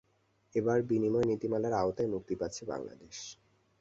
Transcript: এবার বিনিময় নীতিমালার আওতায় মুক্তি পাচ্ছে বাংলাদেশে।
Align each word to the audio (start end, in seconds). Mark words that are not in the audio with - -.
এবার 0.55 0.79
বিনিময় 0.81 1.27
নীতিমালার 1.27 1.73
আওতায় 1.73 2.09
মুক্তি 2.09 2.35
পাচ্ছে 2.35 2.63
বাংলাদেশে। 2.65 3.29